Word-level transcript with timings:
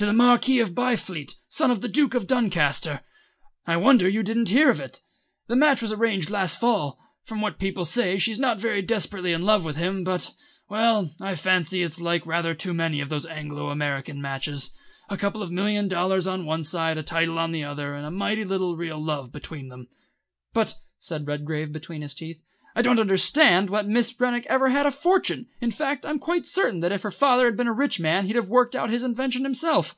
"To 0.00 0.06
the 0.06 0.14
Marquis 0.14 0.60
of 0.60 0.74
Byfleet, 0.74 1.34
son 1.46 1.70
of 1.70 1.82
the 1.82 1.86
Duke 1.86 2.14
of 2.14 2.26
Duncaster. 2.26 3.02
I 3.66 3.76
wonder 3.76 4.08
you 4.08 4.22
didn't 4.22 4.48
hear 4.48 4.70
of 4.70 4.80
it. 4.80 5.02
The 5.46 5.56
match 5.56 5.82
was 5.82 5.92
arranged 5.92 6.30
last 6.30 6.58
fall. 6.58 6.98
From 7.26 7.42
what 7.42 7.58
people 7.58 7.84
say 7.84 8.16
she's 8.16 8.38
not 8.40 8.58
very 8.58 8.80
desperately 8.80 9.34
in 9.34 9.42
love 9.42 9.62
with 9.62 9.76
him, 9.76 10.02
but 10.02 10.32
well, 10.70 11.10
I 11.20 11.34
fancy 11.34 11.82
it's 11.82 12.00
like 12.00 12.24
rather 12.24 12.54
too 12.54 12.72
many 12.72 13.02
of 13.02 13.10
these 13.10 13.26
Anglo 13.26 13.68
American 13.68 14.22
matches. 14.22 14.74
A 15.10 15.18
couple 15.18 15.42
of 15.42 15.50
million 15.50 15.86
dollars 15.86 16.26
on 16.26 16.46
one 16.46 16.64
side, 16.64 16.96
a 16.96 17.02
title 17.02 17.38
on 17.38 17.52
the 17.52 17.64
other, 17.64 17.92
and 17.94 18.16
mighty 18.16 18.46
little 18.46 18.78
real 18.78 19.04
love 19.04 19.30
between 19.32 19.68
them." 19.68 19.86
"But," 20.54 20.76
said 20.98 21.26
Redgrave 21.26 21.72
between 21.74 22.00
his 22.00 22.14
teeth, 22.14 22.40
"I 22.72 22.82
didn't 22.82 23.00
understand 23.00 23.68
that 23.70 23.88
Miss 23.88 24.14
Rennick 24.20 24.46
ever 24.46 24.68
had 24.68 24.86
a 24.86 24.92
fortune; 24.92 25.48
in 25.60 25.72
fact 25.72 26.06
I'm 26.06 26.20
quite 26.20 26.46
certain 26.46 26.78
that 26.80 26.92
if 26.92 27.02
her 27.02 27.10
father 27.10 27.46
had 27.46 27.56
been 27.56 27.66
a 27.66 27.72
rich 27.72 27.98
man 27.98 28.26
he'd 28.26 28.36
have 28.36 28.48
worked 28.48 28.76
out 28.76 28.90
his 28.90 29.02
invention 29.02 29.42
himself." 29.42 29.96